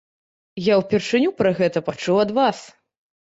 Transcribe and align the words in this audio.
Я 0.67 0.77
ўпершыню 0.81 1.33
пра 1.41 1.51
гэта 1.59 1.85
пачуў 1.91 2.17
ад 2.25 2.35
вас. 2.41 2.65